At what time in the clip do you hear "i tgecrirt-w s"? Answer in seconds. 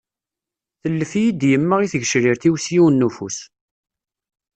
1.81-2.65